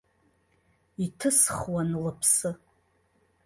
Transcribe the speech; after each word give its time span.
Иҭысхуан 1.03 1.89
лыԥсы. 2.03 2.51